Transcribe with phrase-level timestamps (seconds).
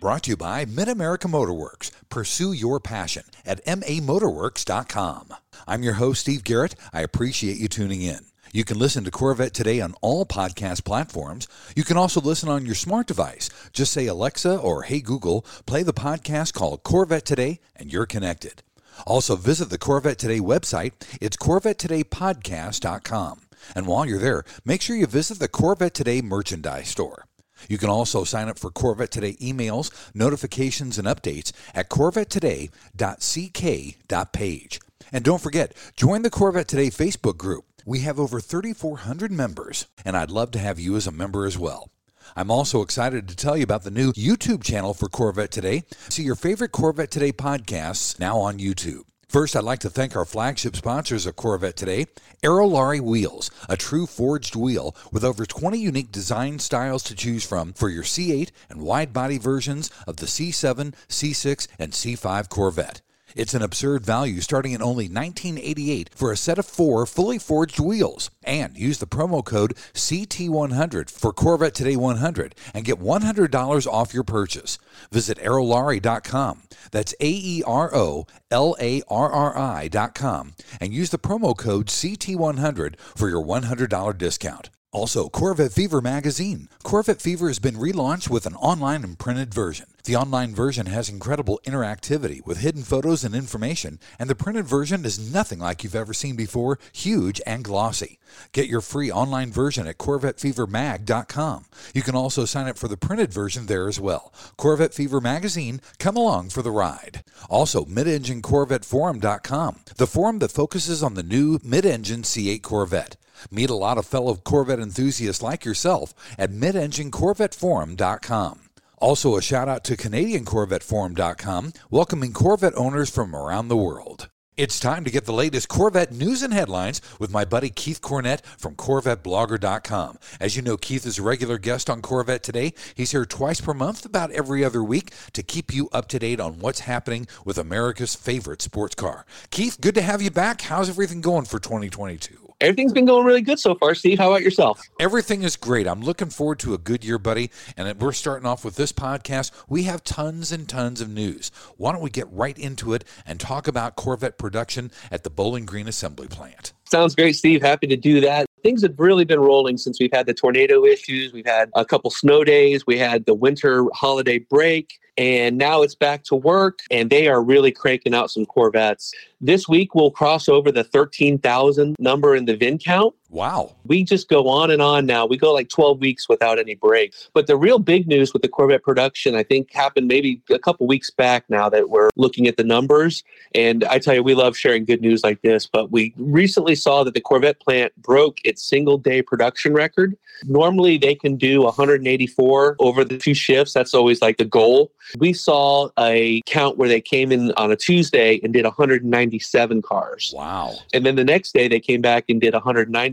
[0.00, 1.90] Brought to you by Mid America Motorworks.
[2.10, 5.34] Pursue your passion at mamotorworks.com.
[5.66, 6.74] I'm your host, Steve Garrett.
[6.92, 8.20] I appreciate you tuning in.
[8.52, 11.48] You can listen to Corvette Today on all podcast platforms.
[11.74, 13.48] You can also listen on your smart device.
[13.72, 18.62] Just say Alexa or Hey Google, play the podcast called Corvette Today, and you're connected.
[19.06, 20.92] Also, visit the Corvette Today website.
[21.20, 23.40] It's CorvetteTodayPodcast.com.
[23.74, 27.24] And while you're there, make sure you visit the Corvette Today merchandise store.
[27.68, 34.80] You can also sign up for Corvette Today emails, notifications, and updates at corvettetoday.ck.page.
[35.12, 37.64] And don't forget, join the Corvette Today Facebook group.
[37.84, 41.56] We have over 3,400 members, and I'd love to have you as a member as
[41.56, 41.90] well.
[42.34, 45.84] I'm also excited to tell you about the new YouTube channel for Corvette Today.
[46.08, 49.02] See your favorite Corvette Today podcasts now on YouTube.
[49.28, 52.06] First, I'd like to thank our flagship sponsors of Corvette today,
[52.44, 57.72] Aerolarri Wheels, a true forged wheel with over 20 unique design styles to choose from
[57.72, 63.02] for your C8 and wide body versions of the C7, C6, and C5 Corvette.
[63.36, 67.78] It's an absurd value starting at only $19.88 for a set of four fully forged
[67.78, 68.30] wheels.
[68.42, 74.24] And use the promo code CT100 for Corvette Today 100 and get $100 off your
[74.24, 74.78] purchase.
[75.12, 76.62] Visit aerolarri.com.
[76.90, 81.88] That's A E R O L A R R I.com and use the promo code
[81.88, 84.70] CT100 for your $100 discount.
[84.92, 86.70] Also, Corvette Fever magazine.
[86.82, 89.88] Corvette Fever has been relaunched with an online and printed version.
[90.06, 95.04] The online version has incredible interactivity with hidden photos and information, and the printed version
[95.04, 98.20] is nothing like you've ever seen before, huge and glossy.
[98.52, 101.64] Get your free online version at CorvetteFeverMag.com.
[101.92, 104.32] You can also sign up for the printed version there as well.
[104.56, 107.24] Corvette Fever Magazine, come along for the ride.
[107.50, 113.16] Also, MidEngineCorvetteForum.com, the forum that focuses on the new mid-engine C8 Corvette.
[113.50, 118.65] Meet a lot of fellow Corvette enthusiasts like yourself at midenginecorvetteforum.com.
[118.98, 124.28] Also, a shout out to CanadianCorvetteForum.com, welcoming Corvette owners from around the world.
[124.56, 128.42] It's time to get the latest Corvette news and headlines with my buddy Keith Cornett
[128.56, 130.18] from CorvetteBlogger.com.
[130.40, 132.72] As you know, Keith is a regular guest on Corvette Today.
[132.94, 136.40] He's here twice per month, about every other week, to keep you up to date
[136.40, 139.26] on what's happening with America's favorite sports car.
[139.50, 140.62] Keith, good to have you back.
[140.62, 142.45] How's everything going for 2022?
[142.62, 144.18] Everything's been going really good so far, Steve.
[144.18, 144.80] How about yourself?
[144.98, 145.86] Everything is great.
[145.86, 147.50] I'm looking forward to a good year, buddy.
[147.76, 149.50] And we're starting off with this podcast.
[149.68, 151.50] We have tons and tons of news.
[151.76, 155.66] Why don't we get right into it and talk about Corvette production at the Bowling
[155.66, 156.72] Green Assembly Plant?
[156.84, 157.60] Sounds great, Steve.
[157.60, 158.46] Happy to do that.
[158.62, 161.34] Things have really been rolling since we've had the tornado issues.
[161.34, 162.86] We've had a couple snow days.
[162.86, 167.42] We had the winter holiday break and now it's back to work and they are
[167.42, 169.12] really cranking out some corvettes.
[169.40, 173.74] This week we'll cross over the 13000 number in the vin count wow.
[173.84, 175.26] We just go on and on now.
[175.26, 177.14] We go like 12 weeks without any break.
[177.34, 180.86] But the real big news with the corvette production i think happened maybe a couple
[180.86, 183.24] weeks back now that we're looking at the numbers.
[183.54, 187.04] And i tell you we love sharing good news like this but we recently saw
[187.04, 190.16] that the corvette plant broke its single day production record.
[190.44, 193.72] Normally they can do 184 over the two shifts.
[193.72, 194.92] That's always like the goal.
[195.18, 200.32] We saw a count where they came in on a Tuesday and did 197 cars.
[200.36, 200.74] Wow.
[200.92, 202.54] And then the next day they came back and did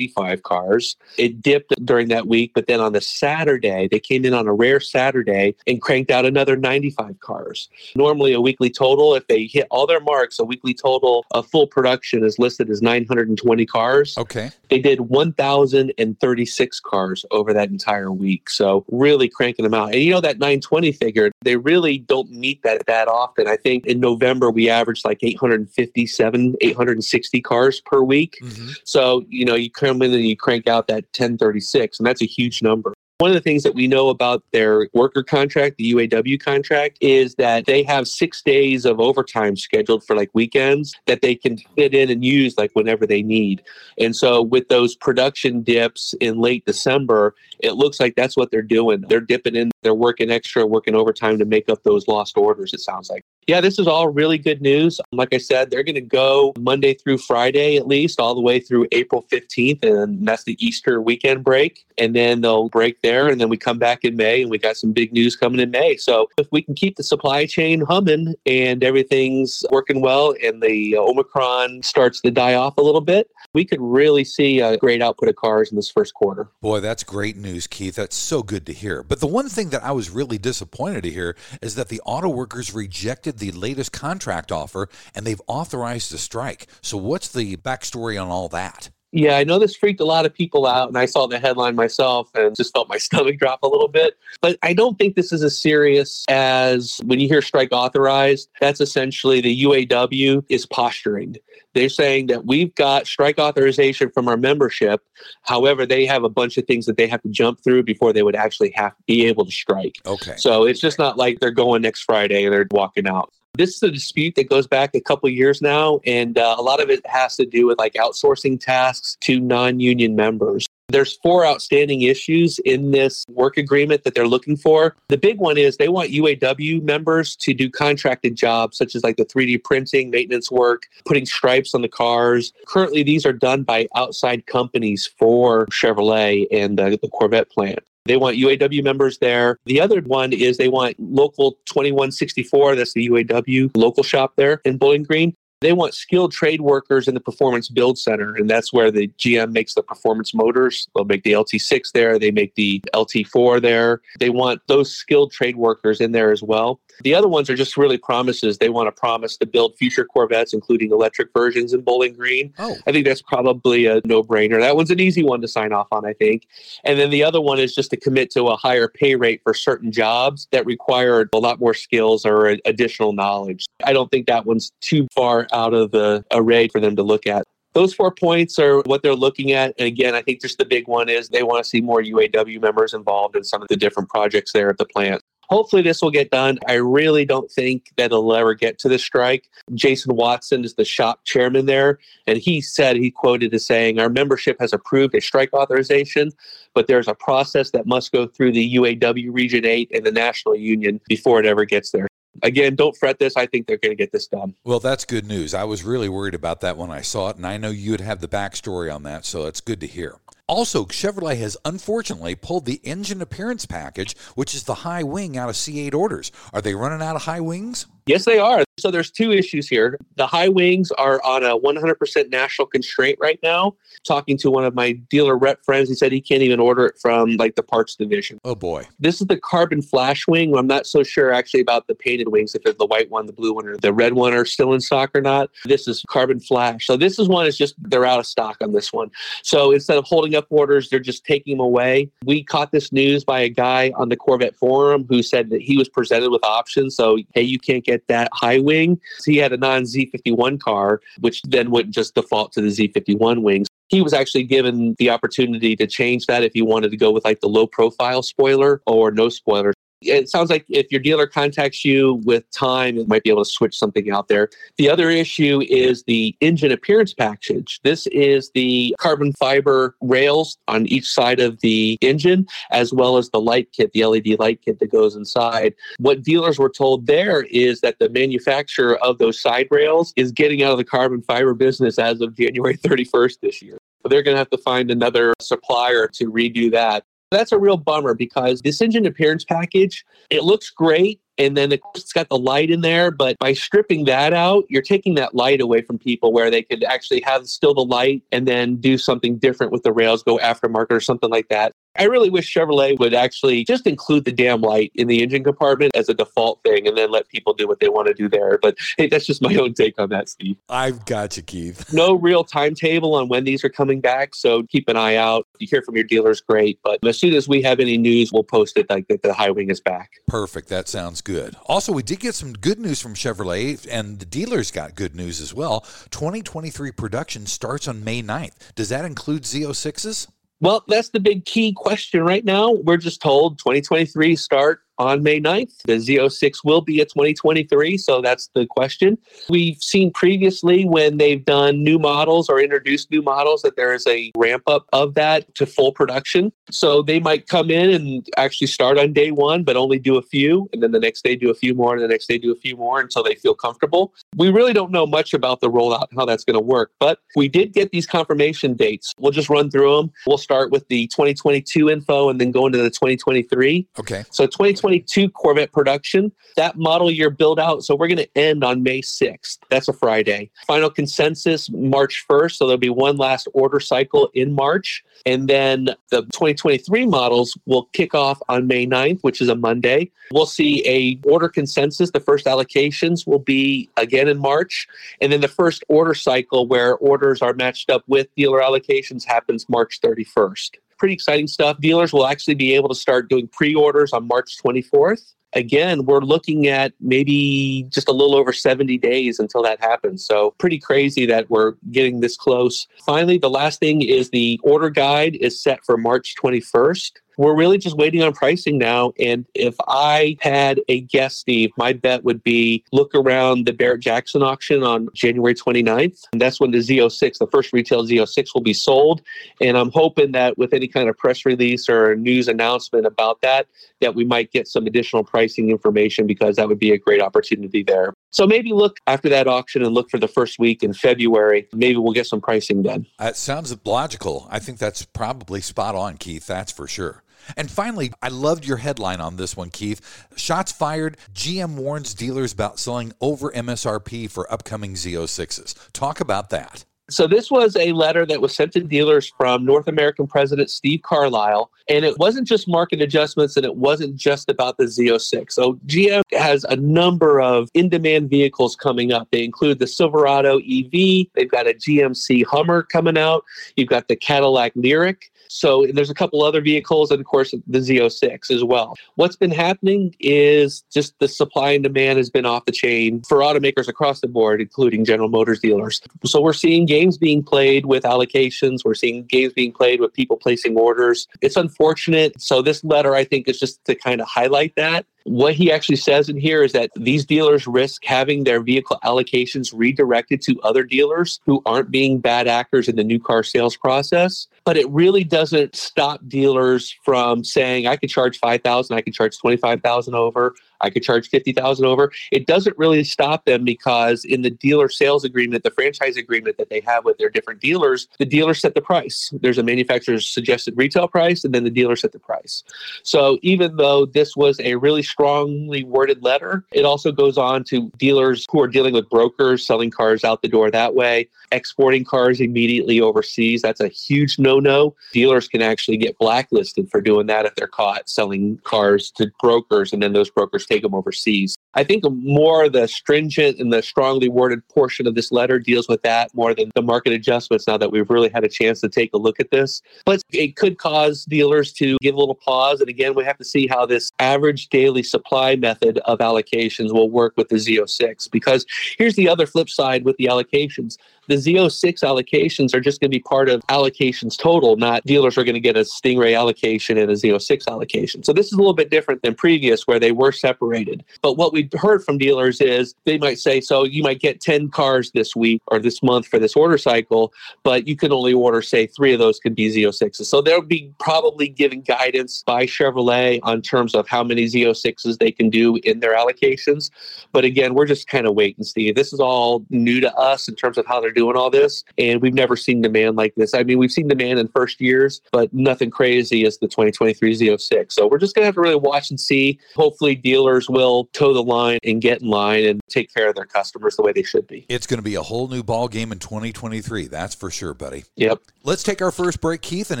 [0.06, 0.96] 195 cars.
[1.18, 4.54] It dipped during that week, but then on the Saturday, they came in on a
[4.54, 7.68] rare Saturday and cranked out another 95 cars.
[7.94, 11.66] Normally, a weekly total, if they hit all their marks, a weekly total of full
[11.66, 14.16] production is listed as 920 cars.
[14.18, 14.50] Okay.
[14.68, 18.48] They did 1,036 cars over that entire week.
[18.50, 19.92] So, really cranking them out.
[19.92, 23.46] And you know, that 920 figure, they really don't meet that that often.
[23.46, 28.38] I think in November we averaged like 857, 860 cars per week.
[28.42, 28.70] Mm-hmm.
[28.84, 32.26] So, you know, you come in and you crank out that 1036, and that's a
[32.26, 32.94] huge number.
[33.18, 37.36] One of the things that we know about their worker contract, the UAW contract, is
[37.36, 41.94] that they have six days of overtime scheduled for like weekends that they can fit
[41.94, 43.62] in and use like whenever they need.
[43.98, 48.62] And so with those production dips in late December, it looks like that's what they're
[48.62, 49.04] doing.
[49.08, 52.80] They're dipping in They're working extra, working overtime to make up those lost orders, it
[52.80, 53.24] sounds like.
[53.48, 55.00] Yeah, this is all really good news.
[55.10, 58.60] Like I said, they're going to go Monday through Friday at least, all the way
[58.60, 61.84] through April 15th, and that's the Easter weekend break.
[61.98, 64.76] And then they'll break there, and then we come back in May, and we got
[64.76, 65.96] some big news coming in May.
[65.96, 70.96] So if we can keep the supply chain humming and everything's working well, and the
[70.96, 75.28] Omicron starts to die off a little bit, we could really see a great output
[75.28, 76.48] of cars in this first quarter.
[76.60, 77.96] Boy, that's great news, Keith.
[77.96, 79.02] That's so good to hear.
[79.02, 82.28] But the one thing that I was really disappointed to hear is that the auto
[82.28, 86.66] workers rejected the latest contract offer and they've authorized a strike.
[86.80, 88.90] So, what's the backstory on all that?
[89.12, 91.76] Yeah, I know this freaked a lot of people out, and I saw the headline
[91.76, 94.18] myself and just felt my stomach drop a little bit.
[94.40, 98.80] But I don't think this is as serious as when you hear strike authorized, that's
[98.80, 101.36] essentially the UAW is posturing.
[101.74, 105.02] They're saying that we've got strike authorization from our membership.
[105.42, 108.22] However, they have a bunch of things that they have to jump through before they
[108.22, 109.98] would actually have be able to strike.
[110.06, 110.34] Okay.
[110.36, 113.32] So it's just not like they're going next Friday and they're walking out.
[113.58, 116.82] This is a dispute that goes back a couple years now, and uh, a lot
[116.82, 120.66] of it has to do with like outsourcing tasks to non-union members.
[120.88, 124.96] There's four outstanding issues in this work agreement that they're looking for.
[125.08, 129.16] The big one is they want UAW members to do contracted jobs such as like
[129.16, 132.54] the 3D printing, maintenance work, putting stripes on the cars.
[132.66, 137.80] Currently, these are done by outside companies for Chevrolet and the Corvette plant.
[138.04, 139.58] They want UAW members there.
[139.64, 144.76] The other one is they want local 2164, that's the UAW local shop there in
[144.76, 145.36] Bowling Green.
[145.62, 149.52] They want skilled trade workers in the Performance Build Center, and that's where the GM
[149.52, 150.88] makes the performance motors.
[150.94, 154.00] They'll make the LT6 there, they make the LT4 there.
[154.18, 156.80] They want those skilled trade workers in there as well.
[157.02, 158.58] The other ones are just really promises.
[158.58, 162.52] They want to promise to build future Corvettes, including electric versions in Bowling Green.
[162.58, 162.76] Oh.
[162.86, 164.60] I think that's probably a no brainer.
[164.60, 166.46] That one's an easy one to sign off on, I think.
[166.84, 169.54] And then the other one is just to commit to a higher pay rate for
[169.54, 173.64] certain jobs that require a lot more skills or additional knowledge.
[173.84, 177.26] I don't think that one's too far out of the array for them to look
[177.26, 177.46] at.
[177.74, 179.74] Those four points are what they're looking at.
[179.78, 182.60] And again, I think just the big one is they want to see more UAW
[182.60, 185.22] members involved in some of the different projects there at the plant.
[185.48, 186.58] Hopefully, this will get done.
[186.66, 189.50] I really don't think that it'll ever get to the strike.
[189.74, 194.08] Jason Watson is the shop chairman there, and he said, he quoted as saying, Our
[194.08, 196.30] membership has approved a strike authorization,
[196.74, 200.54] but there's a process that must go through the UAW Region 8 and the National
[200.54, 202.08] Union before it ever gets there.
[202.42, 203.36] Again, don't fret this.
[203.36, 204.54] I think they're going to get this done.
[204.64, 205.52] Well, that's good news.
[205.52, 208.20] I was really worried about that when I saw it, and I know you'd have
[208.20, 210.16] the backstory on that, so it's good to hear.
[210.48, 215.48] Also, Chevrolet has unfortunately pulled the engine appearance package, which is the high wing, out
[215.48, 216.32] of C8 orders.
[216.52, 217.86] Are they running out of high wings?
[218.06, 218.64] Yes, they are.
[218.78, 219.98] So there's two issues here.
[220.16, 223.76] The high wings are on a 100% national constraint right now.
[224.04, 226.98] Talking to one of my dealer rep friends, he said he can't even order it
[227.00, 228.40] from like the parts division.
[228.44, 228.88] Oh boy.
[228.98, 230.56] This is the carbon flash wing.
[230.56, 233.32] I'm not so sure actually about the painted wings, if it's the white one, the
[233.32, 235.50] blue one, or the red one are still in stock or not.
[235.64, 236.86] This is carbon flash.
[236.86, 239.10] So this is one is just they're out of stock on this one.
[239.42, 242.10] So instead of holding up orders, they're just taking them away.
[242.24, 245.76] We caught this news by a guy on the Corvette forum who said that he
[245.76, 246.96] was presented with options.
[246.96, 249.00] So hey, you can't get that high wing.
[249.18, 253.42] So he had a non Z51 car, which then would just default to the Z51
[253.42, 253.68] wings.
[253.88, 257.24] He was actually given the opportunity to change that if he wanted to go with
[257.24, 261.84] like the low profile spoiler or no spoiler it sounds like if your dealer contacts
[261.84, 264.48] you with time, it might be able to switch something out there.
[264.76, 267.80] The other issue is the engine appearance package.
[267.82, 273.30] This is the carbon fiber rails on each side of the engine, as well as
[273.30, 275.74] the light kit, the LED light kit that goes inside.
[275.98, 280.62] What dealers were told there is that the manufacturer of those side rails is getting
[280.62, 283.78] out of the carbon fiber business as of January 31st this year.
[284.08, 287.04] They're going to have to find another supplier to redo that.
[287.32, 291.20] That's a real bummer because this engine appearance package, it looks great.
[291.38, 295.14] And then it's got the light in there, but by stripping that out, you're taking
[295.14, 298.76] that light away from people where they could actually have still the light and then
[298.76, 301.72] do something different with the rails, go aftermarket or something like that.
[301.96, 305.94] I really wish Chevrolet would actually just include the damn light in the engine compartment
[305.94, 308.58] as a default thing and then let people do what they want to do there.
[308.60, 310.56] But hey, that's just my own take on that, Steve.
[310.68, 311.92] I've got you, Keith.
[311.92, 314.34] no real timetable on when these are coming back.
[314.34, 315.46] So keep an eye out.
[315.54, 316.78] If you hear from your dealers, great.
[316.82, 319.50] But as soon as we have any news, we'll post it like that the high
[319.50, 320.12] wing is back.
[320.26, 320.68] Perfect.
[320.68, 321.56] That sounds good.
[321.66, 325.40] Also, we did get some good news from Chevrolet, and the dealers got good news
[325.40, 325.80] as well.
[326.10, 328.74] 2023 production starts on May 9th.
[328.74, 330.28] Does that include Z06s?
[330.62, 332.70] Well, that's the big key question right now.
[332.70, 335.82] We're just told 2023 start on May 9th.
[335.84, 339.18] The Z06 will be a 2023, so that's the question.
[339.48, 344.06] We've seen previously when they've done new models or introduced new models that there is
[344.06, 346.52] a ramp up of that to full production.
[346.70, 350.22] So they might come in and actually start on day one, but only do a
[350.22, 352.52] few, and then the next day do a few more, and the next day do
[352.52, 354.14] a few more until they feel comfortable.
[354.36, 357.18] We really don't know much about the rollout, and how that's going to work, but
[357.36, 359.12] we did get these confirmation dates.
[359.18, 360.12] We'll just run through them.
[360.26, 363.86] We'll start with the 2022 info and then go into the 2023.
[363.98, 364.24] Okay.
[364.30, 364.46] So
[364.92, 367.84] 2022 Corvette production, that model year build out.
[367.84, 369.58] So we're going to end on May 6th.
[369.70, 370.50] That's a Friday.
[370.66, 372.52] Final consensus March 1st.
[372.56, 375.04] So there'll be one last order cycle in March.
[375.24, 380.10] And then the 2023 models will kick off on May 9th, which is a Monday.
[380.32, 382.10] We'll see a order consensus.
[382.10, 384.88] The first allocations will be again in March.
[385.20, 389.68] And then the first order cycle where orders are matched up with dealer allocations happens
[389.68, 390.76] March 31st.
[391.02, 391.80] Pretty exciting stuff.
[391.80, 396.20] Dealers will actually be able to start doing pre orders on March 24th again, we're
[396.20, 400.24] looking at maybe just a little over 70 days until that happens.
[400.24, 402.86] So, pretty crazy that we're getting this close.
[403.04, 407.12] Finally, the last thing is the order guide is set for March 21st.
[407.36, 409.12] We're really just waiting on pricing now.
[409.18, 414.00] And if I had a guess, Steve, my bet would be look around the Barrett
[414.00, 416.24] Jackson auction on January 29th.
[416.32, 419.22] And that's when the Z06, the first retail Z06, will be sold.
[419.60, 423.66] And I'm hoping that with any kind of press release or news announcement about that,
[424.02, 427.82] that we might get some additional pricing information because that would be a great opportunity
[427.82, 428.12] there.
[428.30, 431.68] So maybe look after that auction and look for the first week in February.
[431.72, 433.06] Maybe we'll get some pricing then.
[433.20, 434.46] It sounds logical.
[434.50, 436.46] I think that's probably spot on, Keith.
[436.46, 437.22] That's for sure.
[437.56, 440.28] And finally, I loved your headline on this one, Keith.
[440.36, 441.16] Shots fired.
[441.34, 445.90] GM warns dealers about selling over MSRP for upcoming Z06s.
[445.92, 446.84] Talk about that.
[447.12, 451.02] So, this was a letter that was sent to dealers from North American President Steve
[451.02, 451.70] Carlisle.
[451.88, 455.52] And it wasn't just market adjustments and it wasn't just about the Z06.
[455.52, 459.28] So, GM has a number of in demand vehicles coming up.
[459.30, 463.44] They include the Silverado EV, they've got a GMC Hummer coming out,
[463.76, 465.16] you've got the Cadillac Lyriq.
[465.52, 468.96] So there's a couple other vehicles, and of course the Z06 as well.
[469.16, 473.38] What's been happening is just the supply and demand has been off the chain for
[473.38, 476.00] automakers across the board, including General Motors dealers.
[476.24, 478.78] So we're seeing games being played with allocations.
[478.84, 481.28] We're seeing games being played with people placing orders.
[481.42, 482.40] It's unfortunate.
[482.40, 485.06] So this letter, I think, is just to kind of highlight that.
[485.24, 489.72] What he actually says in here is that these dealers risk having their vehicle allocations
[489.74, 494.46] redirected to other dealers who aren't being bad actors in the new car sales process.
[494.64, 499.36] But it really doesn't stop dealers from saying, I could charge 5000 I could charge
[499.38, 500.54] 25000 over.
[500.82, 502.12] I could charge 50,000 over.
[502.30, 506.70] It doesn't really stop them because in the dealer sales agreement, the franchise agreement that
[506.70, 509.32] they have with their different dealers, the dealer set the price.
[509.40, 512.64] There's a manufacturer's suggested retail price and then the dealer set the price.
[513.02, 517.90] So even though this was a really strongly worded letter, it also goes on to
[517.98, 522.40] dealers who are dealing with brokers selling cars out the door that way, exporting cars
[522.40, 523.62] immediately overseas.
[523.62, 524.94] That's a huge no-no.
[525.12, 529.92] Dealers can actually get blacklisted for doing that if they're caught selling cars to brokers
[529.92, 531.54] and then those brokers take them overseas.
[531.74, 536.02] I think more the stringent and the strongly worded portion of this letter deals with
[536.02, 539.12] that more than the market adjustments now that we've really had a chance to take
[539.14, 539.80] a look at this.
[540.04, 542.80] But it could cause dealers to give a little pause.
[542.80, 547.10] And again, we have to see how this average daily supply method of allocations will
[547.10, 548.30] work with the Z06.
[548.30, 548.66] Because
[548.98, 550.96] here's the other flip side with the allocations
[551.28, 555.44] the Z06 allocations are just going to be part of allocations total, not dealers are
[555.44, 558.22] going to get a Stingray allocation and a Z06 allocation.
[558.22, 561.04] So this is a little bit different than previous where they were separated.
[561.22, 564.70] But what we've heard from dealers is they might say, so you might get 10
[564.70, 568.62] cars this week or this month for this order cycle, but you can only order,
[568.62, 570.24] say, three of those could be Z06s.
[570.24, 575.30] So they'll be probably giving guidance by Chevrolet on terms of how many Z06s they
[575.30, 576.90] can do in their allocations.
[577.32, 578.92] But again, we're just kind of wait and see.
[578.92, 581.84] This is all new to us in terms of how they're doing all this.
[581.98, 583.54] And we've never seen demand like this.
[583.54, 587.92] I mean, we've seen demand in first years, but nothing crazy as the 2023 Z06.
[587.92, 589.58] So we're just going to have to really watch and see.
[589.74, 593.44] Hopefully, dealers will toe the line and get in line and take care of their
[593.44, 594.66] customers the way they should be.
[594.68, 597.08] It's going to be a whole new ball game in 2023.
[597.08, 598.04] That's for sure, buddy.
[598.16, 598.40] Yep.
[598.64, 599.90] Let's take our first break, Keith.
[599.90, 600.00] And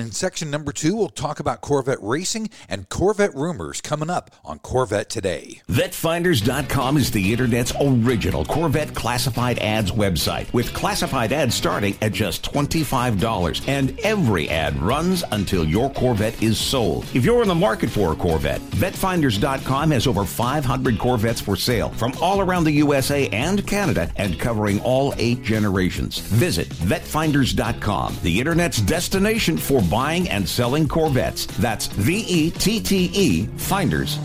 [0.00, 4.58] in section number two, we'll talk about Corvette racing and Corvette rumors coming up on
[4.58, 5.60] Corvette Today.
[5.68, 12.12] VetteFinders.com is the Internet's original Corvette classified ads website with classified classified ads starting at
[12.12, 13.68] just $25.
[13.68, 17.04] And every ad runs until your Corvette is sold.
[17.14, 21.90] If you're in the market for a Corvette, VetteFinders.com has over 500 Corvettes for sale
[21.90, 26.18] from all around the USA and Canada and covering all eight generations.
[26.18, 31.46] Visit VetteFinders.com, the internet's destination for buying and selling Corvettes.
[31.58, 34.22] That's V E T T E Finders.com.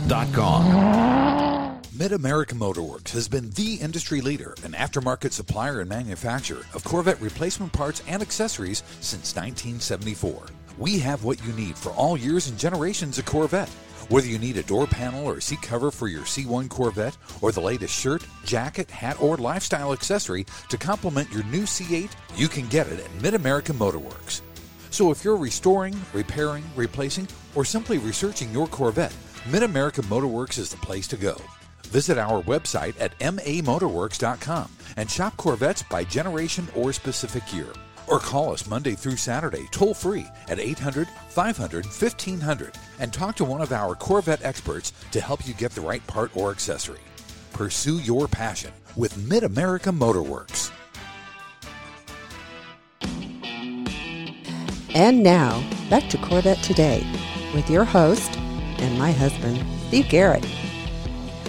[1.98, 7.20] Mid America Motorworks has been the industry leader and aftermarket supplier and manufacturer of Corvette
[7.20, 10.46] replacement parts and accessories since 1974.
[10.78, 13.72] We have what you need for all years and generations of Corvette.
[14.10, 17.60] Whether you need a door panel or seat cover for your C1 Corvette, or the
[17.60, 22.88] latest shirt, jacket, hat, or lifestyle accessory to complement your new C8, you can get
[22.88, 24.40] it at Mid America Motorworks.
[24.92, 29.16] So if you're restoring, repairing, replacing, or simply researching your Corvette,
[29.52, 31.36] Mid America Motorworks is the place to go.
[31.88, 37.74] Visit our website at mamotorworks.com and shop Corvettes by generation or specific year.
[38.08, 43.46] Or call us Monday through Saturday toll free at 800 500 1500 and talk to
[43.46, 47.00] one of our Corvette experts to help you get the right part or accessory.
[47.54, 50.72] Pursue your passion with Mid America Motorworks.
[54.94, 57.06] And now, back to Corvette Today
[57.54, 58.36] with your host
[58.80, 60.46] and my husband, Steve Garrett.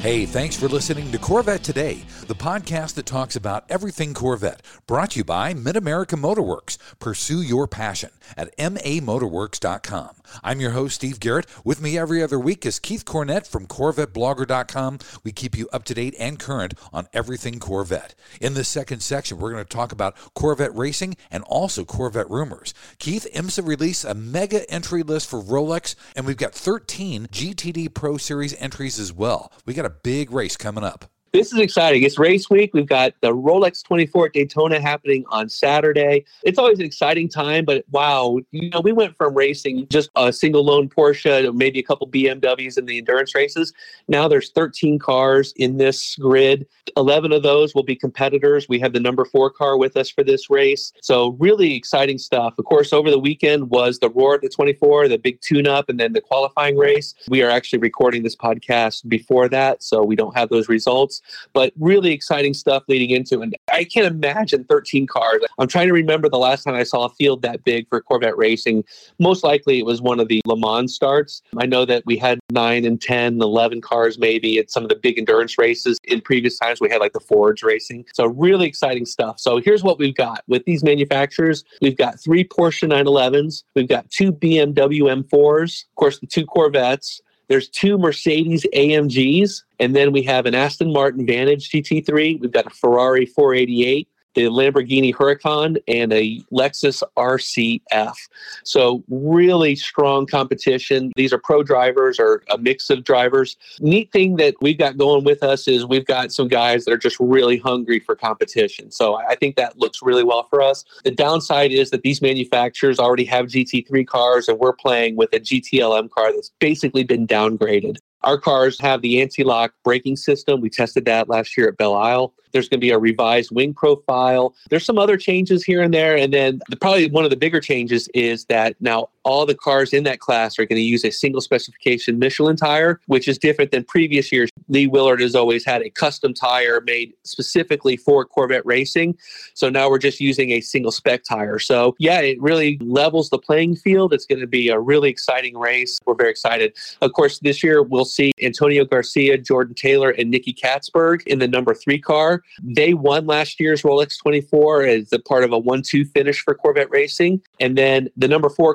[0.00, 5.12] Hey, thanks for listening to Corvette Today, the podcast that talks about everything Corvette, brought
[5.12, 6.76] to you by Mid America Motorworks.
[6.99, 10.11] Pursue your passion at mamotorworks.com.
[10.44, 11.47] I'm your host, Steve Garrett.
[11.64, 14.99] With me every other week is Keith Cornett from CorvetteBlogger.com.
[15.25, 18.14] We keep you up to date and current on everything Corvette.
[18.42, 22.75] In this second section, we're going to talk about Corvette racing and also Corvette rumors.
[22.99, 28.18] Keith, IMSA released a mega entry list for Rolex, and we've got 13 GTD Pro
[28.18, 29.50] Series entries as well.
[29.64, 31.11] We got a big race coming up.
[31.30, 32.04] This is exciting.
[32.04, 32.73] It's race week.
[32.73, 36.25] We've got the Rolex 24 at Daytona happening on Saturday.
[36.42, 40.32] It's always an exciting time, but wow, you know, we went from racing just a
[40.32, 43.75] single lone Porsche, maybe a couple BMWs in the endurance races.
[44.08, 46.66] Now there's 13 cars in this grid.
[46.97, 48.66] 11 of those will be competitors.
[48.66, 50.94] We have the number four car with us for this race.
[51.02, 52.54] So really exciting stuff.
[52.56, 55.90] Of course, over the weekend was the Roar at the 24, the big tune up,
[55.90, 57.14] and then the qualifying race.
[57.28, 61.17] We are actually recording this podcast before that, so we don't have those results
[61.52, 63.40] but really exciting stuff leading into.
[63.40, 65.42] And I can't imagine 13 cars.
[65.58, 68.37] I'm trying to remember the last time I saw a field that big for Corvette
[68.37, 68.84] racing.
[69.18, 71.42] Most likely it was one of the Le Mans starts.
[71.56, 74.96] I know that we had nine and 10, 11 cars maybe at some of the
[74.96, 75.98] big endurance races.
[76.04, 78.04] In previous times, we had like the Fords racing.
[78.14, 79.38] So really exciting stuff.
[79.38, 81.64] So here's what we've got with these manufacturers.
[81.80, 83.64] We've got three Porsche 911s.
[83.75, 85.84] We've got two BMW M4s.
[85.84, 87.20] Of course, the two Corvettes.
[87.49, 92.40] There's two Mercedes AMGs, and then we have an Aston Martin Vantage GT3.
[92.40, 94.07] We've got a Ferrari 488,
[94.38, 98.14] the Lamborghini Huracan, and a Lexus RCF.
[98.62, 101.11] So really strong competition.
[101.16, 103.57] These are pro drivers or a mix of drivers.
[103.81, 106.98] Neat thing that we've got going with us is we've got some guys that are
[106.98, 108.92] just really hungry for competition.
[108.92, 110.85] So I think that looks really well for us.
[111.03, 115.40] The downside is that these manufacturers already have GT3 cars, and we're playing with a
[115.40, 117.96] GTLM car that's basically been downgraded.
[118.22, 120.61] Our cars have the anti lock braking system.
[120.61, 122.35] We tested that last year at Belle Isle.
[122.52, 124.54] There's going to be a revised wing profile.
[124.70, 126.16] There's some other changes here and there.
[126.16, 129.92] And then the, probably one of the bigger changes is that now all the cars
[129.92, 133.70] in that class are going to use a single specification Michelin tire, which is different
[133.70, 134.50] than previous years.
[134.68, 139.16] Lee Willard has always had a custom tire made specifically for Corvette racing.
[139.54, 141.59] So now we're just using a single spec tire.
[141.59, 144.12] So yeah, it really levels the playing field.
[144.12, 145.98] It's going to be a really exciting race.
[146.07, 146.76] We're very excited.
[147.00, 151.48] Of course, this year we'll see Antonio Garcia, Jordan Taylor, and Nicky Catsburg in the
[151.48, 152.42] number three car.
[152.62, 156.54] They won last year's Rolex 24 as a part of a 1 2 finish for
[156.54, 157.40] Corvette Racing.
[157.61, 158.74] And then the number four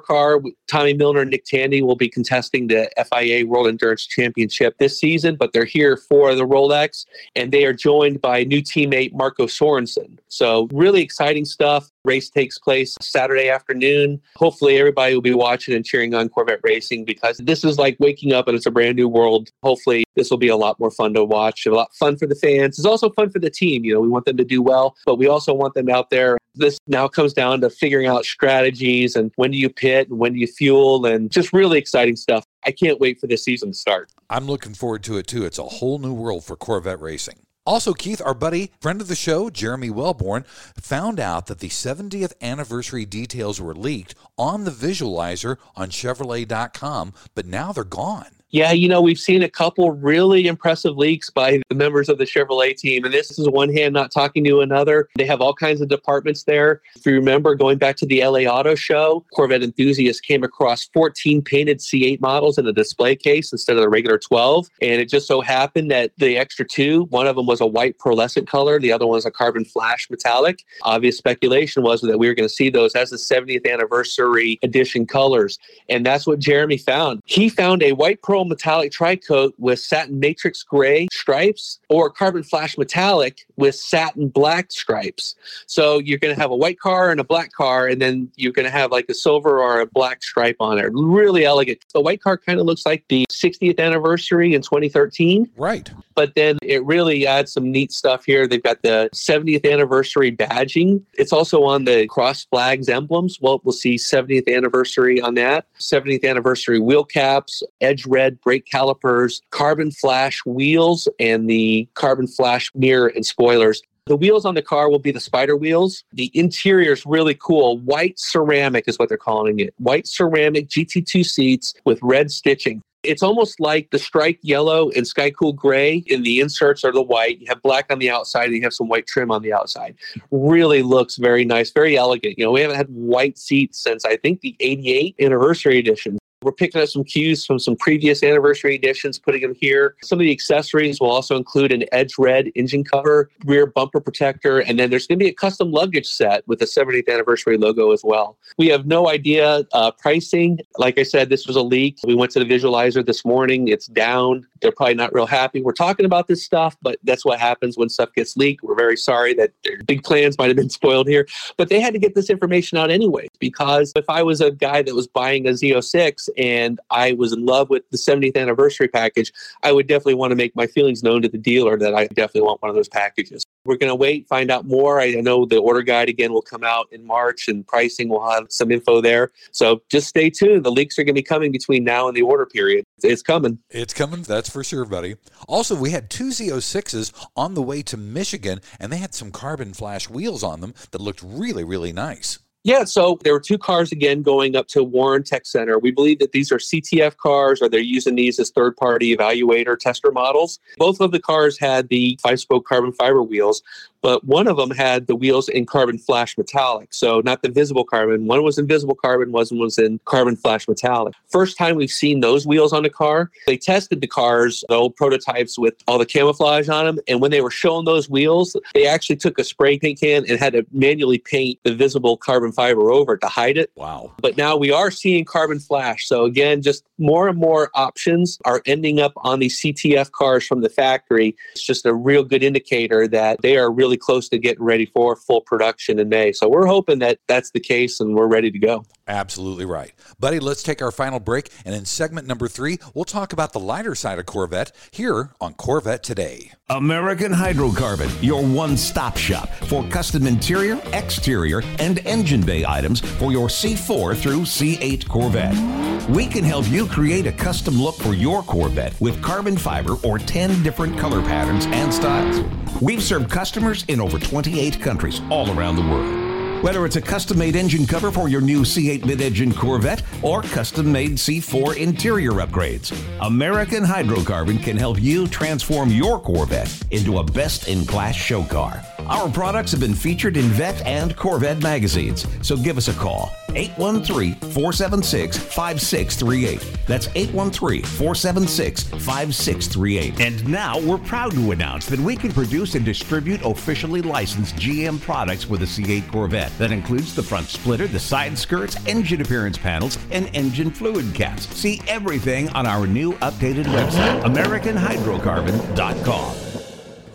[0.67, 5.35] Tommy Milner and Nick Tandy will be contesting the FIA World Endurance Championship this season,
[5.35, 10.17] but they're here for the Rolex and they are joined by new teammate Marco Sorensen.
[10.27, 11.89] So, really exciting stuff.
[12.05, 14.21] Race takes place Saturday afternoon.
[14.35, 18.33] Hopefully, everybody will be watching and cheering on Corvette Racing because this is like waking
[18.33, 19.49] up and it's a brand new world.
[19.63, 22.35] Hopefully, this will be a lot more fun to watch, a lot fun for the
[22.35, 22.77] fans.
[22.77, 23.85] It's also fun for the team.
[23.85, 26.37] You know, we want them to do well, but we also want them out there.
[26.55, 30.33] This now comes down to figuring out strategies and when do you pit and when
[30.33, 32.43] do you fuel and just really exciting stuff.
[32.65, 34.11] I can't wait for this season to start.
[34.29, 35.45] I'm looking forward to it too.
[35.45, 37.42] It's a whole new world for Corvette racing.
[37.65, 40.43] Also, Keith, our buddy, friend of the show, Jeremy Wellborn,
[40.75, 47.45] found out that the 70th anniversary details were leaked on the visualizer on Chevrolet.com, but
[47.45, 48.42] now they're gone.
[48.53, 52.23] Yeah, you know, we've seen a couple really impressive leaks by the members of the
[52.23, 53.03] Chevrolet team.
[53.03, 55.09] And this is one hand not talking to another.
[55.15, 56.83] They have all kinds of departments there.
[56.95, 61.41] If you remember going back to the LA Auto Show, Corvette enthusiasts came across 14
[61.41, 64.69] painted C8 models in a display case instead of the regular 12.
[64.83, 67.97] And it just so happened that the extra two, one of them was a white
[67.97, 70.63] pearlescent color, the other one was a carbon flash metallic.
[70.83, 75.07] Obvious speculation was that we were going to see those as the 70th anniversary edition
[75.07, 75.57] colors.
[75.89, 77.23] And that's what Jeremy found.
[77.25, 82.77] He found a white pearl metallic tri-coat with satin matrix gray stripes or carbon flash
[82.77, 85.35] metallic with satin black stripes.
[85.67, 88.51] So you're going to have a white car and a black car, and then you're
[88.51, 90.89] going to have like a silver or a black stripe on it.
[90.93, 91.79] Really elegant.
[91.93, 95.49] The white car kind of looks like the 60th anniversary in 2013.
[95.57, 95.91] Right.
[96.15, 98.47] But then it really adds some neat stuff here.
[98.47, 101.01] They've got the 70th anniversary badging.
[101.13, 103.39] It's also on the cross flags emblems.
[103.41, 105.65] Well, we'll see 70th anniversary on that.
[105.79, 112.71] 70th anniversary wheel caps, edge red brake calipers, carbon flash wheels, and the carbon flash
[112.75, 113.81] mirror and spoilers.
[114.05, 116.03] The wheels on the car will be the spider wheels.
[116.11, 117.77] The interior is really cool.
[117.79, 119.73] White ceramic is what they're calling it.
[119.77, 122.81] White ceramic GT2 seats with red stitching.
[123.03, 127.01] It's almost like the striped yellow and sky cool gray and the inserts are the
[127.01, 127.39] white.
[127.39, 129.95] You have black on the outside and you have some white trim on the outside.
[130.31, 132.37] Really looks very nice, very elegant.
[132.37, 136.17] You know, we haven't had white seats since I think the 88 anniversary edition.
[136.43, 139.95] We're picking up some cues from some previous anniversary editions, putting them here.
[140.03, 144.59] Some of the accessories will also include an edge red engine cover, rear bumper protector,
[144.59, 147.91] and then there's going to be a custom luggage set with the 70th anniversary logo
[147.91, 148.37] as well.
[148.57, 150.59] We have no idea uh, pricing.
[150.77, 151.97] Like I said, this was a leak.
[152.05, 153.67] We went to the visualizer this morning.
[153.67, 154.45] It's down.
[154.61, 155.61] They're probably not real happy.
[155.61, 158.63] We're talking about this stuff, but that's what happens when stuff gets leaked.
[158.63, 161.27] We're very sorry that their big plans might have been spoiled here,
[161.57, 164.81] but they had to get this information out anyway because if I was a guy
[164.81, 169.31] that was buying a Z06 and I was in love with the 70th anniversary package,
[169.63, 172.41] I would definitely want to make my feelings known to the dealer that I definitely
[172.41, 173.43] want one of those packages.
[173.65, 174.99] We're going to wait, find out more.
[174.99, 178.47] I know the order guide again will come out in March and pricing will have
[178.49, 179.31] some info there.
[179.51, 180.65] So just stay tuned.
[180.65, 182.83] The leaks are going to be coming between now and the order period.
[183.01, 183.59] It's coming.
[183.69, 185.15] It's coming, that's for sure, buddy.
[185.47, 189.73] Also, we had two Z06s on the way to Michigan, and they had some carbon
[189.73, 192.39] flash wheels on them that looked really, really nice.
[192.65, 195.77] Yeah, so there were two cars again going up to Warren Tech Center.
[195.77, 199.77] We believe that these are CTF cars, or they're using these as third party evaluator
[199.77, 200.59] tester models.
[200.77, 203.63] Both of the cars had the five spoke carbon fiber wheels,
[204.03, 206.93] but one of them had the wheels in carbon flash metallic.
[206.93, 208.27] So not the visible carbon.
[208.27, 211.15] One was invisible carbon, one was in carbon flash metallic.
[211.29, 213.31] First time we've seen those wheels on a car.
[213.47, 216.99] They tested the cars, the old prototypes with all the camouflage on them.
[217.07, 220.37] And when they were showing those wheels, they actually took a spray paint can and
[220.37, 223.71] had to manually paint the visible carbon fiber over to hide it.
[223.75, 224.11] Wow.
[224.21, 226.07] But now we are seeing carbon flash.
[226.07, 230.61] So again, just more and more options are ending up on these CTF cars from
[230.61, 231.35] the factory.
[231.53, 235.15] It's just a real good indicator that they are really close to getting ready for
[235.15, 236.31] full production in May.
[236.31, 238.85] So we're hoping that that's the case and we're ready to go.
[239.07, 239.91] Absolutely right.
[240.19, 241.49] Buddy, let's take our final break.
[241.65, 245.53] And in segment number three, we'll talk about the lighter side of Corvette here on
[245.53, 246.51] Corvette Today.
[246.69, 253.31] American Hydrocarbon, your one stop shop for custom interior, exterior, and engine bay items for
[253.31, 256.09] your C4 through C8 Corvette.
[256.09, 260.17] We can help you create a custom look for your Corvette with carbon fiber or
[260.17, 262.41] 10 different color patterns and styles.
[262.81, 266.33] We've served customers in over 28 countries all around the world.
[266.63, 270.43] Whether it's a custom made engine cover for your new C8 mid engine Corvette or
[270.43, 277.23] custom made C4 interior upgrades, American Hydrocarbon can help you transform your Corvette into a
[277.23, 278.81] best in class show car.
[279.07, 283.33] Our products have been featured in Vette and Corvette magazines, so give us a call
[283.55, 286.77] 813 476 5638.
[286.87, 290.19] That's 813 476 5638.
[290.19, 295.01] And now we're proud to announce that we can produce and distribute officially licensed GM
[295.01, 296.57] products for the C8 Corvette.
[296.57, 301.47] That includes the front splitter, the side skirts, engine appearance panels, and engine fluid caps.
[301.55, 306.52] See everything on our new updated website, AmericanHydrocarbon.com.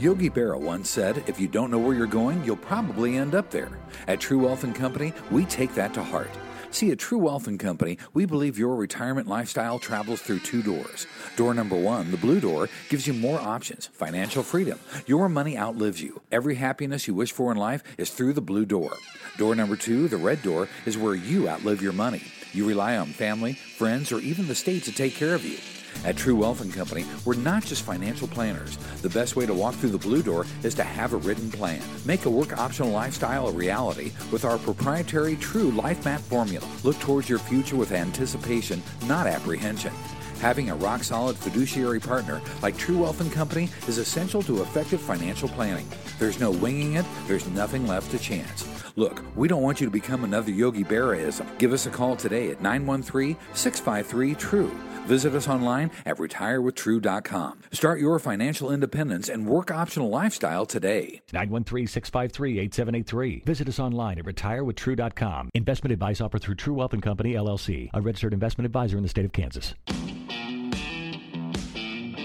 [0.01, 3.51] Yogi Berra once said, if you don't know where you're going, you'll probably end up
[3.51, 3.71] there.
[4.07, 6.31] At True Wealth and Company, we take that to heart.
[6.71, 11.09] See, at True Wealth and Company, we believe your retirement lifestyle travels through two doors.
[11.35, 14.79] Door number one, the blue door, gives you more options, financial freedom.
[15.07, 16.21] Your money outlives you.
[16.31, 18.93] Every happiness you wish for in life is through the blue door.
[19.37, 22.23] Door number two, the red door, is where you outlive your money.
[22.53, 25.59] You rely on family, friends, or even the state to take care of you.
[26.05, 28.77] At True Wealth and Company, we're not just financial planners.
[29.03, 31.83] The best way to walk through the blue door is to have a written plan.
[32.05, 36.67] Make a work optional lifestyle a reality with our proprietary True Life Map formula.
[36.85, 39.93] Look towards your future with anticipation, not apprehension.
[40.41, 45.01] Having a rock solid fiduciary partner like True Wealth and Company is essential to effective
[45.01, 45.89] financial planning.
[46.21, 48.69] There's no winging it, there's nothing left to chance.
[48.95, 51.47] Look, we don't want you to become another Yogi Berraism.
[51.59, 54.77] Give us a call today at 913 653 TRUE.
[55.09, 57.61] Visit us online at retirewithtrue.com.
[57.73, 61.23] Start your financial independence and work optional lifestyle today.
[61.33, 63.43] 913 653 8783.
[63.47, 65.49] Visit us online at retirewithtrue.com.
[65.55, 69.09] Investment advice offered through True Wealth and Company, LLC, a registered investment advisor in the
[69.09, 69.75] state of Kansas.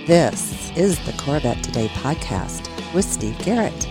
[0.05, 3.87] This is the Corvette Today podcast with Steve Garrett.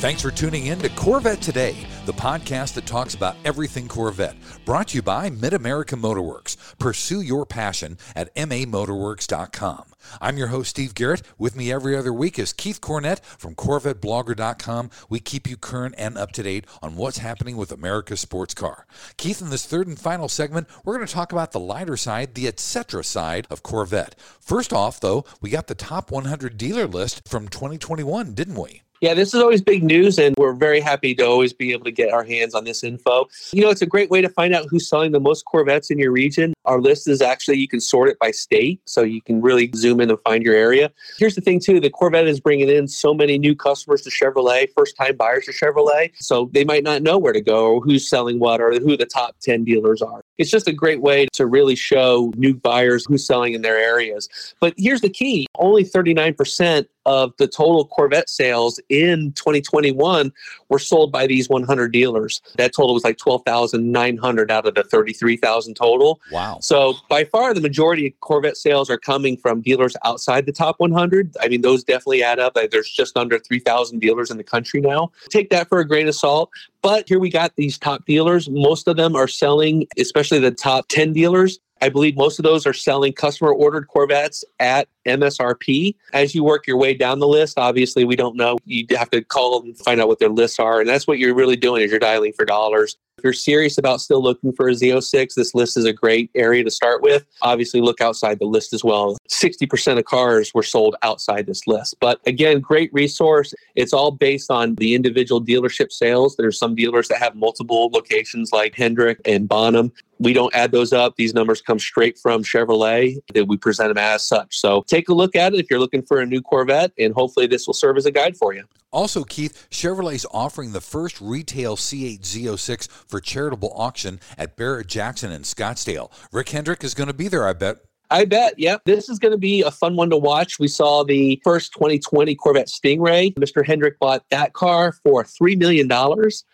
[0.00, 1.74] Thanks for tuning in to Corvette Today,
[2.06, 4.36] the podcast that talks about everything Corvette.
[4.64, 6.56] Brought to you by Mid America Motorworks.
[6.78, 9.84] Pursue your passion at mamotorworks.com.
[10.20, 11.22] I'm your host, Steve Garrett.
[11.36, 14.90] With me every other week is Keith Cornett from CorvetteBlogger.com.
[15.08, 18.86] We keep you current and up to date on what's happening with America's sports car.
[19.16, 22.34] Keith, in this third and final segment, we're going to talk about the lighter side,
[22.34, 23.02] the etc.
[23.02, 24.14] side of Corvette.
[24.40, 28.82] First off, though, we got the top 100 dealer list from 2021, didn't we?
[29.02, 31.90] Yeah, this is always big news, and we're very happy to always be able to
[31.90, 33.26] get our hands on this info.
[33.52, 35.98] You know, it's a great way to find out who's selling the most Corvettes in
[35.98, 36.54] your region.
[36.64, 40.00] Our list is actually, you can sort it by state, so you can really zoom
[40.00, 40.90] in and find your area.
[41.18, 44.68] Here's the thing, too the Corvette is bringing in so many new customers to Chevrolet,
[44.74, 48.08] first time buyers to Chevrolet, so they might not know where to go or who's
[48.08, 50.22] selling what or who the top 10 dealers are.
[50.38, 54.28] It's just a great way to really show new buyers who's selling in their areas.
[54.60, 60.32] But here's the key only 39% of the total Corvette sales in 2021
[60.68, 62.42] were sold by these 100 dealers.
[62.56, 66.20] That total was like 12,900 out of the 33,000 total.
[66.30, 66.58] Wow.
[66.60, 70.78] So by far the majority of Corvette sales are coming from dealers outside the top
[70.78, 71.36] 100.
[71.40, 72.58] I mean, those definitely add up.
[72.70, 75.12] There's just under 3,000 dealers in the country now.
[75.30, 76.50] Take that for a grain of salt.
[76.82, 78.48] But here we got these top dealers.
[78.48, 82.66] Most of them are selling, especially the top 10 dealers, I believe most of those
[82.66, 85.94] are selling customer ordered Corvettes at MSRP.
[86.12, 88.58] As you work your way down the list, obviously we don't know.
[88.64, 90.80] You have to call and find out what their lists are.
[90.80, 92.96] And that's what you're really doing is you're dialing for dollars.
[93.18, 96.62] If you're serious about still looking for a Z06, this list is a great area
[96.62, 97.24] to start with.
[97.40, 99.16] Obviously, look outside the list as well.
[99.30, 101.96] 60% of cars were sold outside this list.
[101.98, 103.54] But again, great resource.
[103.74, 106.36] It's all based on the individual dealership sales.
[106.36, 109.92] There's some dealers that have multiple locations like Hendrick and Bonham.
[110.18, 111.16] We don't add those up.
[111.16, 114.58] These numbers come straight from Chevrolet that we present them as such.
[114.58, 117.46] So take a look at it if you're looking for a new Corvette, and hopefully
[117.46, 118.64] this will serve as a guide for you.
[118.92, 125.32] Also, Keith, Chevrolet's offering the first retail C8 Z06 for charitable auction at Barrett Jackson
[125.32, 126.10] in Scottsdale.
[126.32, 127.78] Rick Hendrick is going to be there, I bet.
[128.10, 128.58] I bet.
[128.58, 128.82] Yep.
[128.84, 130.58] This is going to be a fun one to watch.
[130.58, 133.34] We saw the first 2020 Corvette Stingray.
[133.34, 133.66] Mr.
[133.66, 135.88] Hendrick bought that car for $3 million.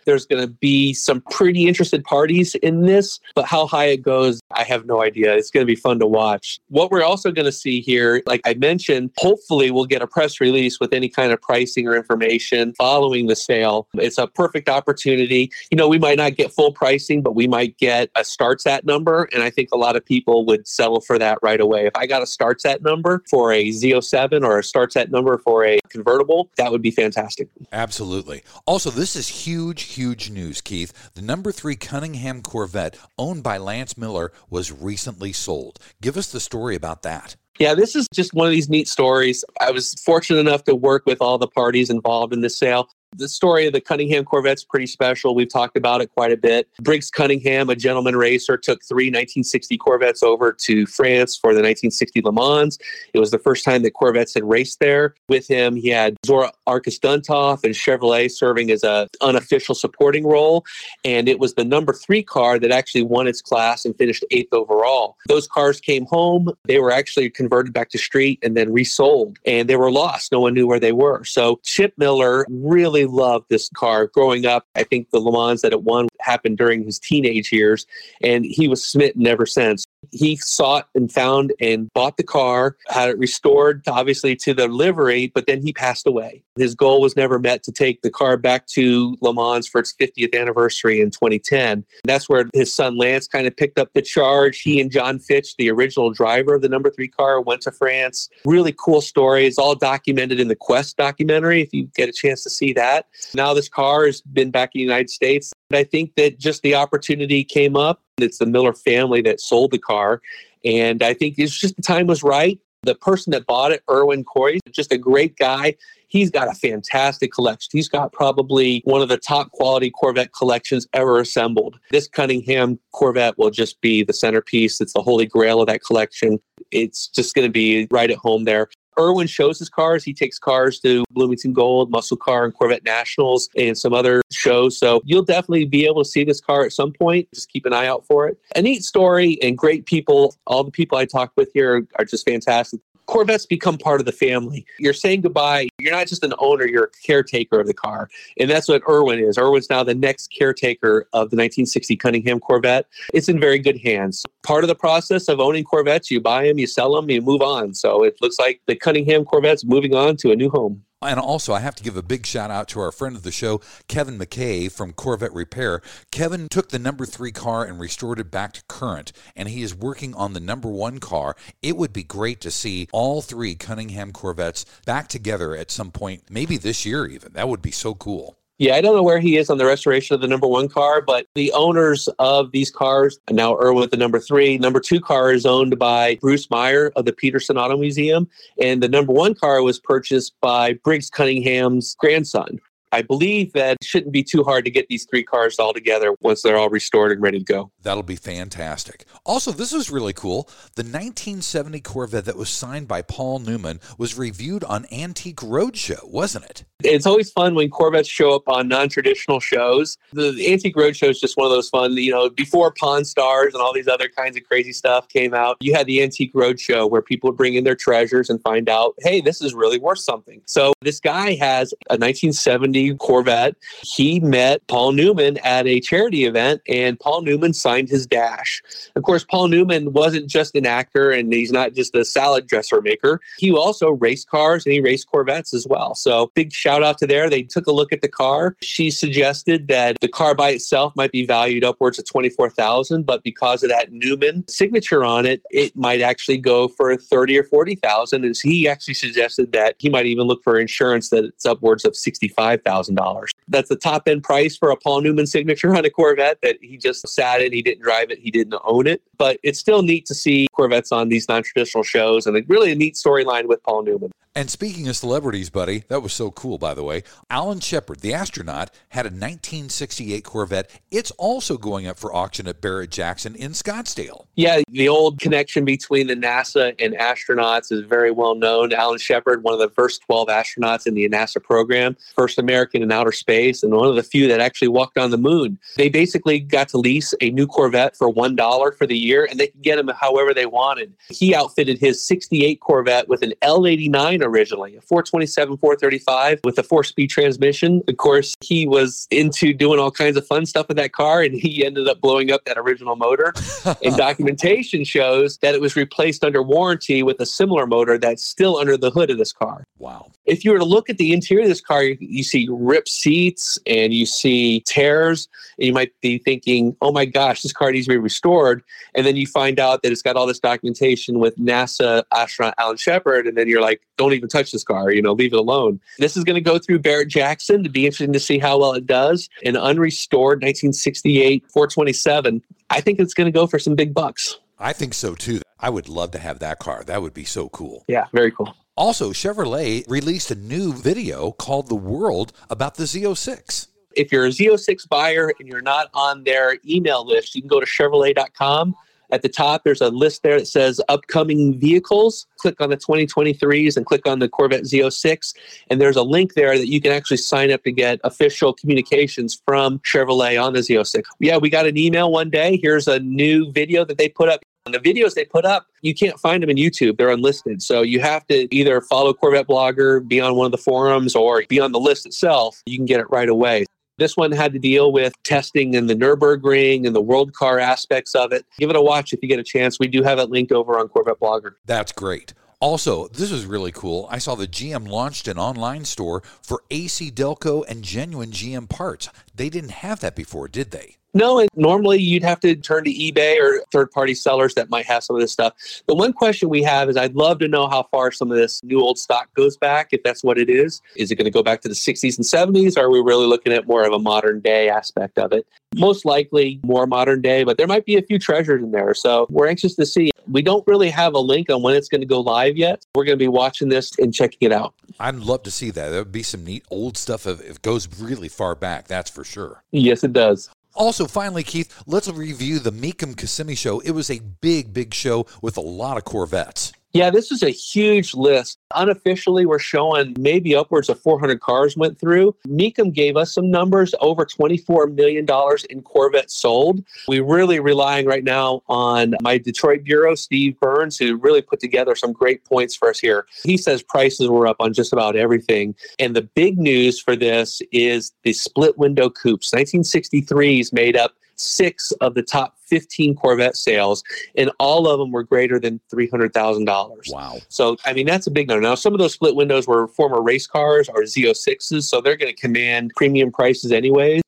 [0.04, 4.40] There's going to be some pretty interested parties in this, but how high it goes,
[4.52, 5.34] I have no idea.
[5.34, 6.58] It's going to be fun to watch.
[6.68, 10.40] What we're also going to see here, like I mentioned, hopefully we'll get a press
[10.40, 13.88] release with any kind of pricing or information following the sale.
[13.94, 15.50] It's a perfect opportunity.
[15.70, 18.84] You know, we might not get full pricing, but we might get a starts at
[18.84, 19.28] number.
[19.32, 21.86] And I think a lot of people would settle for that right away.
[21.86, 25.38] If I got a starts at number for a Z07 or a starts at number
[25.38, 27.48] for a convertible, that would be fantastic.
[27.72, 28.42] Absolutely.
[28.66, 31.10] Also, this is huge, huge news, Keith.
[31.14, 35.78] The number three Cunningham Corvette, owned by Lance Miller, was recently sold.
[36.00, 37.36] Give us the story about that.
[37.58, 39.44] Yeah, this is just one of these neat stories.
[39.60, 42.88] I was fortunate enough to work with all the parties involved in this sale.
[43.14, 45.34] The story of the Cunningham Corvette's pretty special.
[45.34, 46.66] We've talked about it quite a bit.
[46.80, 52.22] Briggs Cunningham, a gentleman racer, took three 1960 Corvettes over to France for the 1960
[52.22, 52.78] Le Mans.
[53.12, 55.14] It was the first time that Corvettes had raced there.
[55.28, 60.64] With him, he had Zora Arkus Duntov and Chevrolet serving as a unofficial supporting role.
[61.04, 64.54] And it was the number three car that actually won its class and finished eighth
[64.54, 65.18] overall.
[65.28, 66.50] Those cars came home.
[66.64, 70.32] They were actually converted back to street and then resold, and they were lost.
[70.32, 71.24] No one knew where they were.
[71.24, 74.66] So Chip Miller really loved this car growing up.
[74.74, 77.86] I think the Le Mans that it won happened during his teenage years,
[78.22, 79.84] and he was smitten ever since.
[80.10, 85.30] He sought and found and bought the car, had it restored, obviously, to the livery,
[85.34, 86.42] but then he passed away.
[86.56, 89.94] His goal was never met to take the car back to Le Mans for its
[89.94, 91.84] 50th anniversary in 2010.
[92.04, 94.60] That's where his son Lance kind of picked up the charge.
[94.60, 98.28] He and John Fitch, the original driver of the number three car, went to France.
[98.44, 99.46] Really cool story.
[99.46, 103.06] It's all documented in the Quest documentary, if you get a chance to see that.
[103.34, 105.52] Now, this car has been back in the United States.
[105.72, 108.02] I think that just the opportunity came up.
[108.22, 110.20] It's the Miller family that sold the car.
[110.64, 112.58] And I think it's just the time was right.
[112.84, 115.76] The person that bought it, Irwin Kroiz, just a great guy.
[116.08, 117.70] He's got a fantastic collection.
[117.72, 121.78] He's got probably one of the top quality Corvette collections ever assembled.
[121.90, 124.80] This Cunningham Corvette will just be the centerpiece.
[124.80, 126.40] It's the holy grail of that collection.
[126.70, 128.68] It's just going to be right at home there.
[128.98, 130.04] Irwin shows his cars.
[130.04, 134.78] He takes cars to Bloomington Gold, Muscle Car, and Corvette Nationals, and some other shows.
[134.78, 137.28] So you'll definitely be able to see this car at some point.
[137.34, 138.38] Just keep an eye out for it.
[138.56, 140.34] A neat story and great people.
[140.46, 142.80] All the people I talk with here are just fantastic.
[143.06, 144.64] Corvettes become part of the family.
[144.78, 145.68] You're saying goodbye.
[145.78, 148.08] You're not just an owner, you're a caretaker of the car.
[148.38, 149.38] And that's what Irwin is.
[149.38, 152.86] Irwin's now the next caretaker of the 1960 Cunningham Corvette.
[153.12, 154.24] It's in very good hands.
[154.42, 157.42] Part of the process of owning Corvettes, you buy them, you sell them, you move
[157.42, 157.74] on.
[157.74, 160.82] So it looks like the Cunningham Corvette's moving on to a new home.
[161.02, 163.32] And also, I have to give a big shout out to our friend of the
[163.32, 165.82] show, Kevin Mackay from Corvette Repair.
[166.10, 169.74] Kevin took the number three car and restored it back to current, and he is
[169.74, 171.36] working on the number one car.
[171.60, 176.24] It would be great to see all three Cunningham Corvettes back together at some point,
[176.30, 177.32] maybe this year even.
[177.32, 178.38] That would be so cool.
[178.62, 181.02] Yeah, I don't know where he is on the restoration of the number one car,
[181.02, 185.32] but the owners of these cars, now Irwin with the number three, number two car
[185.32, 188.28] is owned by Bruce Meyer of the Petersen Auto Museum.
[188.60, 192.60] And the number one car was purchased by Briggs Cunningham's grandson.
[192.92, 196.14] I believe that it shouldn't be too hard to get these three cars all together
[196.20, 197.72] once they're all restored and ready to go.
[197.82, 199.06] That'll be fantastic.
[199.24, 200.42] Also, this is really cool.
[200.76, 206.44] The 1970 Corvette that was signed by Paul Newman was reviewed on Antique Roadshow, wasn't
[206.44, 206.64] it?
[206.84, 209.98] It's always fun when Corvettes show up on non-traditional shows.
[210.12, 213.54] The, the Antique Roadshow is just one of those fun, you know, before Pawn Stars
[213.54, 216.90] and all these other kinds of crazy stuff came out, you had the Antique Roadshow
[216.90, 219.98] where people would bring in their treasures and find out, hey, this is really worth
[219.98, 220.40] something.
[220.46, 223.56] So this guy has a 1970 Corvette.
[223.82, 228.62] He met Paul Newman at a charity event, and Paul Newman signed his dash.
[228.96, 232.80] Of course, Paul Newman wasn't just an actor and he's not just a salad dresser
[232.80, 233.20] maker.
[233.38, 235.94] He also raced cars and he raced Corvettes as well.
[235.94, 237.28] So, big shout out to there.
[237.28, 238.56] They took a look at the car.
[238.62, 243.64] She suggested that the car by itself might be valued upwards of 24000 but because
[243.64, 248.40] of that Newman signature on it, it might actually go for 30 or 40000 As
[248.40, 252.62] he actually suggested that he might even look for insurance that it's upwards of 65000
[252.64, 253.28] $1,000.
[253.48, 256.76] That's the top end price for a Paul Newman signature on a Corvette that he
[256.76, 257.52] just sat in.
[257.52, 259.02] He didn't drive it, he didn't own it.
[259.18, 262.74] But it's still neat to see Corvettes on these non traditional shows and really a
[262.74, 264.12] neat storyline with Paul Newman.
[264.34, 267.02] And speaking of celebrities, buddy, that was so cool, by the way.
[267.28, 270.70] Alan Shepard, the astronaut, had a 1968 Corvette.
[270.90, 274.24] It's also going up for auction at Barrett Jackson in Scottsdale.
[274.36, 278.72] Yeah, the old connection between the NASA and astronauts is very well known.
[278.72, 282.90] Alan Shepard, one of the first 12 astronauts in the NASA program, first American in
[282.90, 285.58] outer space, and one of the few that actually walked on the moon.
[285.76, 289.48] They basically got to lease a new Corvette for $1 for the year, and they
[289.48, 290.94] could get them however they wanted.
[291.10, 296.84] He outfitted his 68 Corvette with an L89 originally, a 427, 435 with a four
[296.84, 297.82] speed transmission.
[297.88, 301.34] Of course, he was into doing all kinds of fun stuff with that car and
[301.34, 303.32] he ended up blowing up that original motor.
[303.84, 308.56] and documentation shows that it was replaced under warranty with a similar motor that's still
[308.56, 309.64] under the hood of this car.
[309.78, 310.10] Wow.
[310.24, 312.88] If you were to look at the interior of this car, you, you see ripped
[312.88, 317.72] seats and you see tears, and you might be thinking, oh my gosh, this car
[317.72, 318.62] needs to be restored.
[318.94, 322.76] And then you find out that it's got all this documentation with NASA astronaut Alan
[322.76, 325.80] Shepard, and then you're like, don't even touch this car, you know, leave it alone.
[325.98, 328.72] This is going to go through Barrett Jackson to be interesting to see how well
[328.72, 329.28] it does.
[329.44, 334.38] An unrestored 1968 427, I think it's going to go for some big bucks.
[334.62, 335.42] I think so too.
[335.58, 336.84] I would love to have that car.
[336.84, 337.84] That would be so cool.
[337.88, 338.54] Yeah, very cool.
[338.76, 343.66] Also, Chevrolet released a new video called The World about the Z06.
[343.94, 347.60] If you're a Z06 buyer and you're not on their email list, you can go
[347.60, 348.74] to Chevrolet.com.
[349.10, 352.26] At the top, there's a list there that says upcoming vehicles.
[352.38, 355.34] Click on the 2023s and click on the Corvette Z06.
[355.68, 359.42] And there's a link there that you can actually sign up to get official communications
[359.44, 361.02] from Chevrolet on the Z06.
[361.20, 362.58] Yeah, we got an email one day.
[362.62, 364.40] Here's a new video that they put up.
[364.64, 366.96] And the videos they put up, you can't find them in YouTube.
[366.96, 367.62] They're unlisted.
[367.62, 371.42] So you have to either follow Corvette Blogger, be on one of the forums, or
[371.48, 372.62] be on the list itself.
[372.66, 373.66] You can get it right away.
[373.98, 378.14] This one had to deal with testing in the Nürburgring and the World Car aspects
[378.14, 378.46] of it.
[378.58, 379.78] Give it a watch if you get a chance.
[379.78, 381.54] We do have it linked over on Corvette Blogger.
[381.66, 382.32] That's great.
[382.60, 384.06] Also, this is really cool.
[384.10, 389.08] I saw the GM launched an online store for AC Delco and genuine GM parts.
[389.34, 390.96] They didn't have that before, did they?
[391.14, 394.86] No, and normally you'd have to turn to eBay or third party sellers that might
[394.86, 395.52] have some of this stuff.
[395.86, 398.62] The one question we have is I'd love to know how far some of this
[398.62, 400.80] new old stock goes back, if that's what it is.
[400.96, 402.78] Is it going to go back to the 60s and 70s?
[402.78, 405.46] Or are we really looking at more of a modern day aspect of it?
[405.74, 408.94] Most likely more modern day, but there might be a few treasures in there.
[408.94, 410.10] So we're anxious to see.
[410.30, 412.86] We don't really have a link on when it's going to go live yet.
[412.94, 414.74] We're going to be watching this and checking it out.
[415.00, 415.88] I'd love to see that.
[415.88, 419.24] There would be some neat old stuff if it goes really far back, that's for
[419.24, 419.62] sure.
[419.72, 420.48] Yes, it does.
[420.74, 423.80] Also, finally, Keith, let's review the Mecum Kissimmee show.
[423.80, 426.72] It was a big, big show with a lot of Corvettes.
[426.94, 428.58] Yeah, this is a huge list.
[428.74, 432.36] Unofficially, we're showing maybe upwards of 400 cars went through.
[432.46, 435.26] Mecum gave us some numbers over $24 million
[435.70, 436.84] in Corvettes sold.
[437.08, 441.94] We're really relying right now on my Detroit bureau, Steve Burns, who really put together
[441.94, 443.26] some great points for us here.
[443.42, 445.74] He says prices were up on just about everything.
[445.98, 449.50] And the big news for this is the split window coupes.
[449.50, 454.02] 1963s made up six of the top 15 Corvette sales,
[454.36, 457.12] and all of them were greater than $300,000.
[457.12, 457.36] Wow.
[457.48, 458.62] So, I mean, that's a big number.
[458.62, 462.34] Now, some of those split windows were former race cars or Z06s, so they're going
[462.34, 464.21] to command premium prices anyways.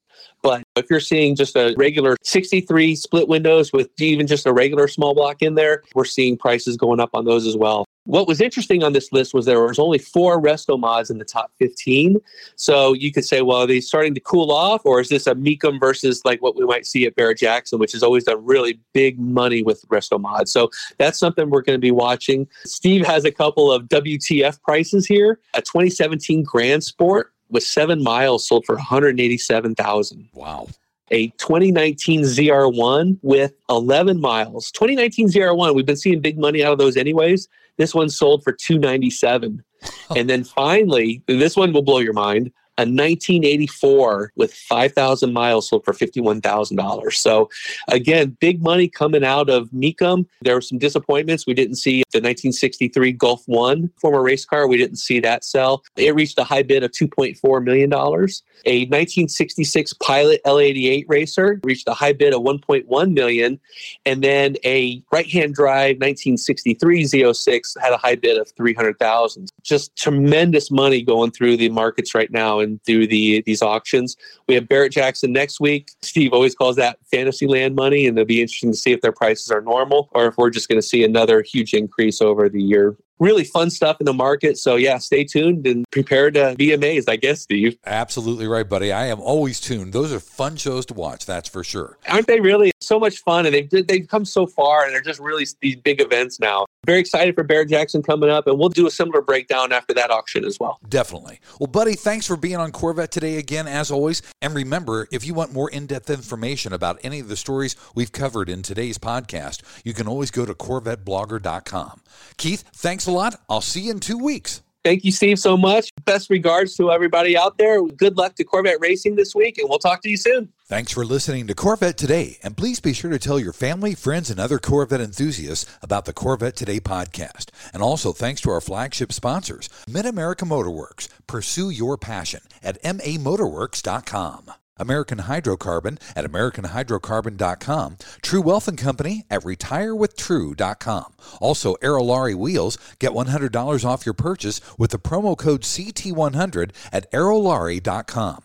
[0.44, 4.88] But if you're seeing just a regular 63 split windows with even just a regular
[4.88, 7.86] small block in there, we're seeing prices going up on those as well.
[8.04, 11.24] What was interesting on this list was there was only four resto mods in the
[11.24, 12.18] top 15.
[12.56, 15.34] So you could say, well, are they starting to cool off, or is this a
[15.34, 18.78] Mecum versus like what we might see at Barrett Jackson, which has always done really
[18.92, 20.52] big money with resto mods?
[20.52, 20.68] So
[20.98, 22.46] that's something we're going to be watching.
[22.66, 25.40] Steve has a couple of WTF prices here.
[25.54, 30.28] A 2017 Grand Sport with seven miles sold for 187,000.
[30.32, 30.68] Wow.
[31.10, 34.70] A 2019 ZR1 with 11 miles.
[34.72, 37.48] 2019 ZR1, we've been seeing big money out of those anyways.
[37.76, 39.62] This one sold for 297.
[40.16, 45.84] and then finally, this one will blow your mind a 1984 with 5,000 miles sold
[45.84, 47.12] for $51,000.
[47.12, 47.48] So,
[47.88, 50.26] again, big money coming out of Mecum.
[50.42, 51.46] There were some disappointments.
[51.46, 54.66] We didn't see the 1963 Gulf One former race car.
[54.66, 55.84] We didn't see that sell.
[55.96, 57.92] It reached a high bid of $2.4 million.
[57.92, 63.60] A 1966 Pilot L88 racer reached a high bid of 1.1 million,
[64.06, 69.52] and then a right-hand drive 1963 Z06 had a high bid of 300,000.
[69.62, 74.16] Just tremendous money going through the markets right now and through the these auctions.
[74.48, 75.90] We have Barrett Jackson next week.
[76.02, 79.50] Steve always calls that Fantasyland money, and it'll be interesting to see if their prices
[79.50, 82.96] are normal or if we're just going to see another huge increase over the year
[83.18, 84.58] really fun stuff in the market.
[84.58, 87.78] So yeah, stay tuned and prepare to be amazed, I guess, Steve.
[87.86, 88.92] Absolutely right, buddy.
[88.92, 89.92] I am always tuned.
[89.92, 91.98] Those are fun shows to watch, that's for sure.
[92.08, 93.46] Aren't they really so much fun?
[93.46, 96.66] And they've they've come so far and they're just really these big events now.
[96.84, 100.10] Very excited for Barrett Jackson coming up, and we'll do a similar breakdown after that
[100.10, 100.78] auction as well.
[100.88, 101.40] Definitely.
[101.58, 104.22] Well, buddy, thanks for being on Corvette today again, as always.
[104.42, 108.12] And remember, if you want more in depth information about any of the stories we've
[108.12, 112.00] covered in today's podcast, you can always go to CorvetteBlogger.com.
[112.36, 113.40] Keith, thanks a lot.
[113.48, 114.62] I'll see you in two weeks.
[114.84, 115.88] Thank you, Steve, so much.
[116.04, 117.82] Best regards to everybody out there.
[117.82, 120.52] Good luck to Corvette Racing this week, and we'll talk to you soon.
[120.66, 124.28] Thanks for listening to Corvette Today, and please be sure to tell your family, friends,
[124.28, 127.46] and other Corvette enthusiasts about the Corvette Today podcast.
[127.72, 131.08] And also thanks to our flagship sponsors, Mid America Motorworks.
[131.26, 134.52] Pursue your passion at mamotorworks.com.
[134.76, 141.14] American Hydrocarbon at AmericanHydrocarbon.com, True Wealth and Company at RetireWithTrue.com.
[141.40, 148.42] Also, Aerolarri Wheels, get $100 off your purchase with the promo code CT100 at Aerolarri.com.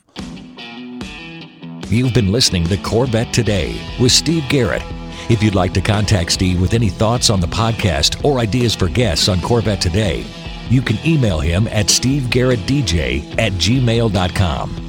[1.88, 4.84] You've been listening to Corvette Today with Steve Garrett.
[5.30, 8.88] If you'd like to contact Steve with any thoughts on the podcast or ideas for
[8.88, 10.25] guests on Corvette Today,
[10.69, 14.88] you can email him at stevegarrettdj at gmail.com.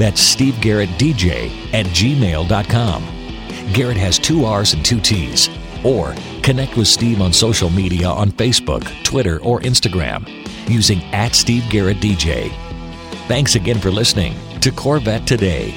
[0.00, 3.04] That's Steve Garrett DJ at gmail.com.
[3.74, 5.50] Garrett has two R's and two T's.
[5.84, 10.26] Or connect with Steve on social media on Facebook, Twitter, or Instagram
[10.70, 12.50] using at Steve Garrett DJ.
[13.28, 15.74] Thanks again for listening to Corvette Today.